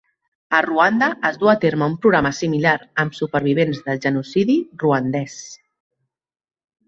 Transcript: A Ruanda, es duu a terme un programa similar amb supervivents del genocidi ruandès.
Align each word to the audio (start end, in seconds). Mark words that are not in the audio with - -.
A 0.59 0.59
Ruanda, 0.65 1.07
es 1.29 1.35
duu 1.41 1.49
a 1.51 1.53
terme 1.65 1.89
un 1.91 1.97
programa 2.05 2.31
similar 2.37 2.73
amb 3.03 3.17
supervivents 3.19 3.83
del 3.89 4.01
genocidi 4.07 4.55
ruandès. 4.85 5.37